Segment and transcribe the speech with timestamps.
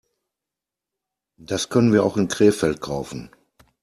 [1.37, 3.29] Das können wir auch in Krefeld kaufen